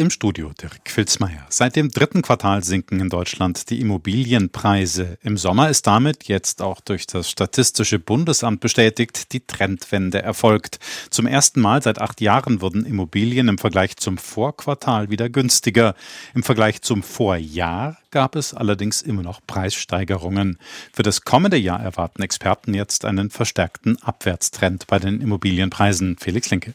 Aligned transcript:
Im 0.00 0.08
Studio 0.08 0.50
Dirk 0.58 0.80
Filzmeier. 0.86 1.44
Seit 1.50 1.76
dem 1.76 1.90
dritten 1.90 2.22
Quartal 2.22 2.64
sinken 2.64 3.00
in 3.00 3.10
Deutschland 3.10 3.68
die 3.68 3.82
Immobilienpreise. 3.82 5.18
Im 5.22 5.36
Sommer 5.36 5.68
ist 5.68 5.86
damit 5.86 6.24
jetzt 6.24 6.62
auch 6.62 6.80
durch 6.80 7.06
das 7.06 7.28
Statistische 7.28 7.98
Bundesamt 7.98 8.60
bestätigt 8.60 9.34
die 9.34 9.40
Trendwende 9.40 10.22
erfolgt. 10.22 10.78
Zum 11.10 11.26
ersten 11.26 11.60
Mal 11.60 11.82
seit 11.82 12.00
acht 12.00 12.22
Jahren 12.22 12.62
wurden 12.62 12.86
Immobilien 12.86 13.48
im 13.48 13.58
Vergleich 13.58 13.98
zum 13.98 14.16
Vorquartal 14.16 15.10
wieder 15.10 15.28
günstiger. 15.28 15.94
Im 16.34 16.44
Vergleich 16.44 16.80
zum 16.80 17.02
Vorjahr 17.02 17.98
gab 18.10 18.36
es 18.36 18.54
allerdings 18.54 19.02
immer 19.02 19.22
noch 19.22 19.42
Preissteigerungen. 19.46 20.58
Für 20.94 21.02
das 21.02 21.26
kommende 21.26 21.58
Jahr 21.58 21.80
erwarten 21.80 22.22
Experten 22.22 22.72
jetzt 22.72 23.04
einen 23.04 23.28
verstärkten 23.28 24.02
Abwärtstrend 24.02 24.86
bei 24.86 24.98
den 24.98 25.20
Immobilienpreisen. 25.20 26.16
Felix 26.18 26.48
Linke. 26.48 26.72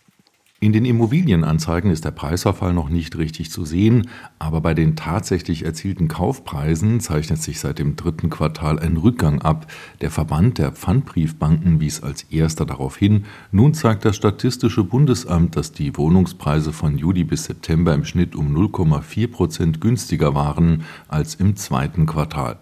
In 0.65 0.73
den 0.73 0.85
Immobilienanzeigen 0.85 1.91
ist 1.91 2.05
der 2.05 2.09
Preisverfall 2.09 2.73
noch 2.73 2.89
nicht 2.89 3.19
richtig 3.19 3.51
zu 3.51 3.65
sehen, 3.65 4.09
aber 4.39 4.61
bei 4.61 4.73
den 4.73 4.95
tatsächlich 4.95 5.63
erzielten 5.63 6.07
Kaufpreisen 6.07 6.99
zeichnet 7.01 7.39
sich 7.39 7.59
seit 7.59 7.77
dem 7.77 7.95
dritten 7.95 8.31
Quartal 8.31 8.79
ein 8.79 8.97
Rückgang 8.97 9.43
ab. 9.43 9.67
Der 10.01 10.09
Verband 10.09 10.57
der 10.57 10.71
Pfandbriefbanken 10.71 11.79
wies 11.81 12.01
als 12.01 12.23
erster 12.23 12.65
darauf 12.65 12.97
hin. 12.97 13.25
Nun 13.51 13.75
zeigt 13.75 14.05
das 14.05 14.15
Statistische 14.15 14.83
Bundesamt, 14.83 15.55
dass 15.55 15.71
die 15.71 15.95
Wohnungspreise 15.95 16.73
von 16.73 16.97
Juli 16.97 17.25
bis 17.25 17.43
September 17.43 17.93
im 17.93 18.03
Schnitt 18.03 18.35
um 18.35 18.51
0,4 18.57 19.27
Prozent 19.27 19.81
günstiger 19.81 20.33
waren 20.33 20.81
als 21.07 21.35
im 21.35 21.55
zweiten 21.57 22.07
Quartal. 22.07 22.57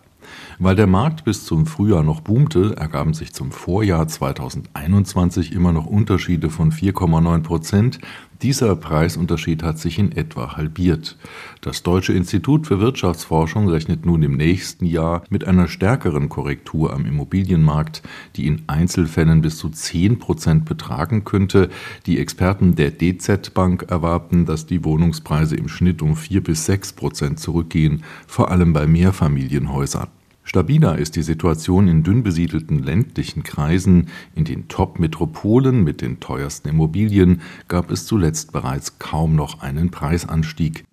Weil 0.59 0.75
der 0.75 0.87
Markt 0.87 1.23
bis 1.23 1.45
zum 1.45 1.65
Frühjahr 1.65 2.03
noch 2.03 2.21
boomte, 2.21 2.75
ergaben 2.77 3.13
sich 3.13 3.33
zum 3.33 3.51
Vorjahr 3.51 4.07
2021 4.07 5.51
immer 5.51 5.71
noch 5.71 5.85
Unterschiede 5.85 6.49
von 6.49 6.71
4,9 6.71 7.41
Prozent. 7.41 7.99
Dieser 8.41 8.75
Preisunterschied 8.75 9.63
hat 9.63 9.79
sich 9.79 9.97
in 9.97 10.11
etwa 10.11 10.57
halbiert. 10.57 11.17
Das 11.61 11.81
Deutsche 11.81 12.11
Institut 12.11 12.67
für 12.67 12.81
Wirtschaftsforschung 12.81 13.69
rechnet 13.69 14.05
nun 14.05 14.21
im 14.21 14.35
nächsten 14.35 14.85
Jahr 14.85 15.23
mit 15.29 15.47
einer 15.47 15.67
stärkeren 15.69 16.27
Korrektur 16.27 16.93
am 16.93 17.05
Immobilienmarkt, 17.05 18.03
die 18.35 18.47
in 18.47 18.63
Einzelfällen 18.67 19.41
bis 19.41 19.57
zu 19.57 19.69
10 19.69 20.19
Prozent 20.19 20.65
betragen 20.65 21.23
könnte. 21.23 21.69
Die 22.05 22.19
Experten 22.19 22.75
der 22.75 22.91
DZ 22.91 23.53
Bank 23.53 23.85
erwarten, 23.89 24.45
dass 24.45 24.65
die 24.65 24.83
Wohnungspreise 24.83 25.55
im 25.55 25.69
Schnitt 25.69 26.01
um 26.01 26.17
4 26.17 26.43
bis 26.43 26.65
6 26.65 26.93
Prozent 26.93 27.39
zurückgehen, 27.39 28.03
vor 28.27 28.51
allem 28.51 28.73
bei 28.73 28.87
Mehrfamilienhäusern. 28.87 30.09
Stabiler 30.53 30.99
ist 30.99 31.15
die 31.15 31.23
Situation 31.23 31.87
in 31.87 32.03
dünn 32.03 32.21
besiedelten 32.21 32.77
ländlichen 32.77 33.41
Kreisen. 33.41 34.09
In 34.35 34.45
den 34.45 34.67
Top-Metropolen 34.67 35.83
mit 35.83 35.99
den 36.01 36.19
teuersten 36.19 36.69
Immobilien 36.69 37.41
gab 37.67 37.89
es 37.89 38.05
zuletzt 38.05 38.51
bereits 38.51 38.99
kaum 38.99 39.35
noch 39.35 39.61
einen 39.61 39.89
Preisanstieg. 39.89 40.85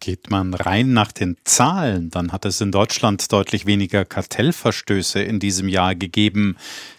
Geht 0.00 0.30
man 0.30 0.54
rein 0.54 0.92
nach 0.92 1.10
den 1.10 1.36
Zahlen, 1.44 2.10
dann 2.10 2.30
hat 2.30 2.44
es 2.44 2.60
in 2.60 2.70
Deutschland 2.70 3.32
deutlich 3.32 3.66
weniger 3.66 4.04
Kartellverstöße 4.04 5.20
in 5.20 5.40
diesem 5.40 5.68
Jahr 5.68 5.96
gegeben. 5.96 6.56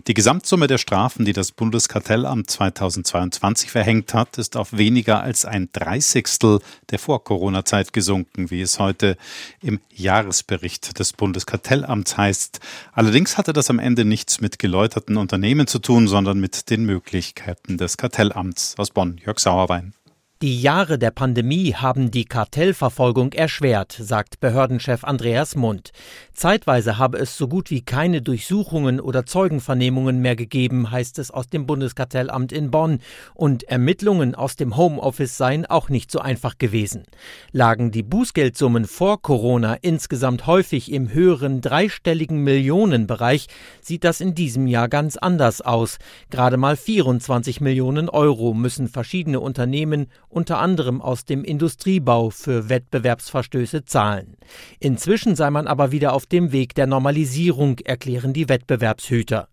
Die 0.08 0.14
Gesamtsumme 0.14 0.68
der 0.68 0.78
Strafen, 0.78 1.24
die 1.24 1.32
das 1.32 1.54
Bundeskartellamt 1.54 2.50
2022 2.50 3.72
verhängt 3.72 4.14
hat, 4.14 4.38
ist 4.38 4.58
auf 4.58 4.74
weniger 4.74 5.22
als 5.22 5.46
ein 5.46 5.70
Dreißigstel 5.72 6.60
der 6.90 7.00
Vor-Corona-Zeit 7.00 7.94
gesunken, 7.94 8.52
wie 8.52 8.62
es 8.62 8.80
heute 8.80 9.16
im 9.62 9.80
Jahresbericht 9.94 11.00
des 11.00 11.14
Bundeskartellamts 11.14 12.18
heißt. 12.18 12.60
Allerdings 12.92 13.38
hatte 13.38 13.54
das 13.54 13.70
am 13.70 13.80
Ende 13.80 14.04
nichts 14.04 14.42
mit 14.42 14.60
geläuterten 14.60 15.16
Unternehmen 15.16 15.68
zu 15.68 15.80
tun, 15.80 16.10
sondern 16.10 16.40
mit 16.40 16.70
den 16.70 16.84
Möglichkeiten 16.84 17.78
des 17.78 17.96
Kartellamts. 17.96 18.76
Aus 18.78 18.92
Bonn, 18.92 19.22
Jörg 19.24 19.40
Sauerwein. 19.40 19.94
Die 20.42 20.62
Jahre 20.62 20.98
der 20.98 21.12
Pandemie 21.12 21.74
haben 21.74 22.12
die 22.12 22.24
Kartellverfolgung 22.24 23.34
erschwert, 23.34 23.92
sagt 23.92 24.40
Behördenchef 24.40 25.04
Andreas 25.04 25.58
Mund. 25.58 25.92
Zeitweise 26.32 26.98
habe 26.98 27.18
es 27.18 27.36
so 27.36 27.50
gut 27.50 27.70
wie 27.72 27.82
keine 27.82 28.22
Durchsuchungen 28.22 29.02
oder 29.02 29.26
Zeugenvernehmungen 29.26 30.20
mehr 30.22 30.38
gegeben, 30.38 30.92
heißt 30.92 31.20
es 31.20 31.30
aus 31.30 31.50
dem 31.50 31.66
Bundeskartellamt 31.66 32.54
in 32.54 32.72
Bonn. 32.72 33.02
Und 33.34 33.64
Ermittlungen 33.64 34.34
aus 34.34 34.56
dem 34.56 34.78
Homeoffice 34.78 35.36
seien 35.36 35.66
auch 35.66 35.90
nicht 35.90 36.10
so 36.10 36.20
einfach 36.20 36.58
gewesen. 36.58 37.04
Lagen 37.52 37.92
die 37.92 38.04
Bußgeldsummen 38.04 38.86
vor 38.86 39.22
Corona 39.22 39.76
insgesamt 39.82 40.48
häufig 40.48 40.90
im 40.94 41.12
höheren 41.12 41.60
dreistelligen 41.60 42.46
Millionenbereich, 42.46 43.48
sieht 43.82 44.06
das 44.06 44.22
in 44.22 44.36
diesem 44.36 44.68
Jahr 44.68 44.88
ganz 44.88 45.18
anders 45.18 45.60
aus. 45.60 45.98
Gerade 46.30 46.56
mal 46.56 46.78
24 46.78 47.60
Millionen 47.60 48.08
Euro 48.08 48.54
müssen 48.54 48.88
verschiedene 48.88 49.42
Unternehmen 49.42 50.08
unter 50.30 50.60
anderem 50.60 51.02
aus 51.02 51.26
dem 51.26 51.44
Industriebau 51.44 52.30
für 52.30 52.70
Wettbewerbsverstöße 52.70 53.86
zahlen. 53.86 54.38
Inzwischen 54.80 55.36
sei 55.36 55.50
man 55.50 55.68
aber 55.68 55.92
wieder 55.92 56.14
auf 56.14 56.26
dem 56.26 56.52
Weg 56.52 56.76
der 56.76 56.88
Normalisierung, 56.88 57.80
erklären 57.80 58.34
die 58.34 58.48
Wettbewerbshüter. 58.48 59.48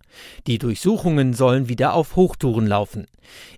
Die 0.47 0.59
Durchsuchungen 0.59 1.35
sollen 1.35 1.69
wieder 1.69 1.95
auf 1.95 2.17
Hochtouren 2.17 2.67
laufen. 2.67 3.07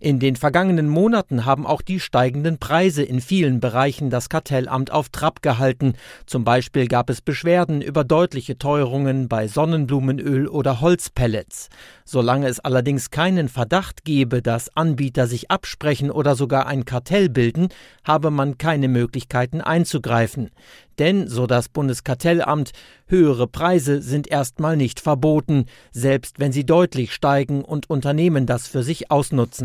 In 0.01 0.19
den 0.19 0.37
vergangenen 0.37 0.89
Monaten 0.89 1.45
haben 1.45 1.67
auch 1.67 1.83
die 1.83 2.01
steigenden 2.01 2.59
Preise 2.59 3.03
in 3.03 3.21
vielen 3.21 3.61
Bereichen 3.61 4.11
das 4.11 4.29
Kartellamt 4.29 4.91
auf 4.91 5.09
Trab 5.09 5.43
gehalten. 5.43 5.95
Zum 6.27 6.45
Beispiel 6.45 6.89
gab 6.89 7.11
es 7.11 7.21
Beschwerden 7.21 7.83
über 7.83 8.05
deutliche 8.05 8.59
Teuerungen 8.59 9.29
bei 9.29 9.49
Sonnenblumenöl 9.49 10.49
oder 10.49 10.81
Holzpellets. 10.81 11.69
Solange 12.05 12.49
es 12.49 12.61
allerdings 12.61 13.11
keinen 13.11 13.49
Verdacht 13.49 14.05
gebe, 14.05 14.41
dass 14.41 14.75
Anbieter 14.77 15.27
sich 15.27 15.51
absprechen 15.51 16.11
oder 16.11 16.37
sogar 16.37 16.67
ein 16.67 16.85
Kartell 16.85 17.29
bilden, 17.29 17.69
habe 18.05 18.31
man 18.31 18.57
keine 18.57 18.89
Möglichkeiten 18.89 19.61
einzugreifen. 19.61 20.51
Denn, 20.99 21.29
so 21.29 21.47
das 21.47 21.69
Bundeskartellamt, 21.69 22.73
höhere 23.07 23.47
Preise 23.47 24.03
sind 24.03 24.27
erstmal 24.29 24.77
nicht 24.77 25.01
verboten, 25.01 25.67
selbst 25.93 26.41
wenn 26.41 26.51
sie 26.53 26.67
deutlich 26.67 27.13
steigen 27.13 27.63
und 27.63 27.89
Unternehmen 27.89 28.47
das 28.47 28.67
für 28.67 28.83
sich 28.83 29.11
ausnutzen. 29.11 29.58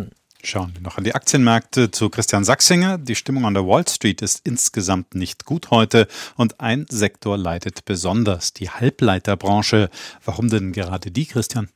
Schauen 0.45 0.73
wir 0.73 0.81
noch 0.81 0.97
an 0.97 1.05
die 1.05 1.15
Aktienmärkte 1.15 1.89
zu 1.89 2.09
Christian 2.09 2.43
Sachsinger. 2.43 2.97
Die 2.97 3.15
Stimmung 3.15 3.45
an 3.45 3.53
der 3.53 3.65
Wall 3.65 3.87
Street 3.87 4.21
ist 4.21 4.41
insgesamt 4.43 5.15
nicht 5.15 5.45
gut 5.45 5.71
heute 5.71 6.07
und 6.35 6.59
ein 6.59 6.85
Sektor 6.89 7.37
leidet 7.37 7.85
besonders, 7.85 8.51
die 8.51 8.69
Halbleiterbranche. 8.69 9.89
Warum 10.25 10.49
denn 10.49 10.73
gerade 10.73 11.11
die, 11.11 11.25
Christian? 11.25 11.69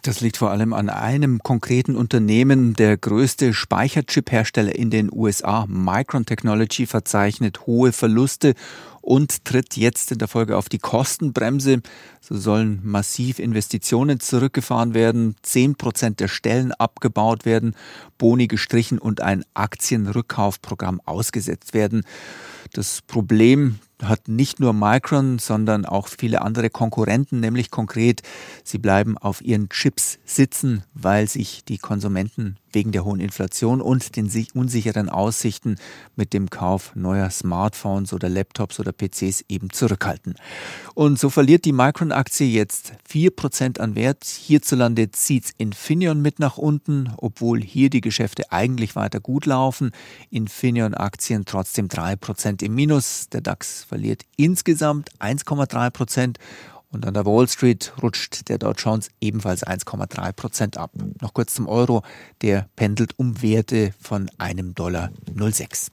Das 0.00 0.22
liegt 0.22 0.38
vor 0.38 0.50
allem 0.50 0.72
an 0.72 0.88
einem 0.88 1.40
konkreten 1.40 1.96
Unternehmen. 1.96 2.72
Der 2.74 2.96
größte 2.96 3.52
Speicherchip-Hersteller 3.52 4.74
in 4.74 4.88
den 4.88 5.10
USA, 5.12 5.66
Micron 5.68 6.24
Technology, 6.24 6.86
verzeichnet 6.86 7.66
hohe 7.66 7.92
Verluste 7.92 8.54
und 9.02 9.44
tritt 9.44 9.76
jetzt 9.76 10.10
in 10.10 10.18
der 10.18 10.28
Folge 10.28 10.56
auf 10.56 10.70
die 10.70 10.78
Kostenbremse. 10.78 11.82
So 12.22 12.38
sollen 12.38 12.80
massiv 12.82 13.38
Investitionen 13.38 14.18
zurückgefahren 14.18 14.94
werden, 14.94 15.36
zehn 15.42 15.74
Prozent 15.74 16.20
der 16.20 16.28
Stellen 16.28 16.72
abgebaut 16.72 17.44
werden, 17.44 17.76
Boni 18.16 18.46
gestrichen 18.46 18.98
und 18.98 19.20
ein 19.20 19.44
Aktienrückkaufprogramm 19.52 21.02
ausgesetzt 21.04 21.74
werden. 21.74 22.04
Das 22.72 23.02
Problem 23.02 23.78
hat 24.02 24.28
nicht 24.28 24.60
nur 24.60 24.72
Micron, 24.72 25.38
sondern 25.38 25.84
auch 25.84 26.08
viele 26.08 26.42
andere 26.42 26.70
Konkurrenten, 26.70 27.40
nämlich 27.40 27.70
konkret, 27.70 28.22
sie 28.64 28.78
bleiben 28.78 29.16
auf 29.18 29.42
ihren 29.42 29.68
Chips 29.68 30.18
sitzen, 30.24 30.82
weil 30.94 31.28
sich 31.28 31.64
die 31.64 31.78
Konsumenten 31.78 32.56
wegen 32.72 32.92
der 32.92 33.04
hohen 33.04 33.20
Inflation 33.20 33.80
und 33.80 34.16
den 34.16 34.30
unsicheren 34.54 35.08
Aussichten 35.08 35.76
mit 36.16 36.32
dem 36.32 36.50
Kauf 36.50 36.92
neuer 36.94 37.30
Smartphones 37.30 38.12
oder 38.12 38.28
Laptops 38.28 38.80
oder 38.80 38.92
PCs 38.92 39.44
eben 39.48 39.70
zurückhalten. 39.70 40.36
Und 40.94 41.18
so 41.18 41.30
verliert 41.30 41.64
die 41.64 41.72
Micron-Aktie 41.72 42.46
jetzt 42.46 42.94
4% 43.10 43.78
an 43.78 43.94
Wert. 43.94 44.24
Hierzulande 44.24 45.10
zieht 45.10 45.52
Infineon 45.58 46.20
mit 46.20 46.38
nach 46.38 46.56
unten, 46.56 47.12
obwohl 47.18 47.60
hier 47.60 47.90
die 47.90 48.00
Geschäfte 48.00 48.50
eigentlich 48.50 48.96
weiter 48.96 49.20
gut 49.20 49.46
laufen. 49.46 49.92
Infineon-Aktien 50.30 51.44
trotzdem 51.44 51.88
3% 51.88 52.62
im 52.62 52.74
Minus. 52.74 53.28
Der 53.28 53.40
DAX 53.40 53.84
verliert 53.92 54.22
insgesamt 54.38 55.10
1,3% 55.20 56.36
und 56.92 57.06
an 57.06 57.12
der 57.12 57.26
Wall 57.26 57.46
Street 57.46 57.92
rutscht 58.02 58.48
der 58.48 58.56
Dow 58.56 58.72
Jones 58.72 59.10
ebenfalls 59.20 59.66
1,3 59.66 60.32
Prozent 60.32 60.76
ab. 60.78 60.92
Noch 61.20 61.34
kurz 61.34 61.52
zum 61.52 61.68
Euro. 61.68 62.02
Der 62.40 62.68
pendelt 62.74 63.18
um 63.18 63.42
Werte 63.42 63.92
von 64.00 64.30
einem 64.38 64.74
Dollar 64.74 65.10
06. 65.36 65.90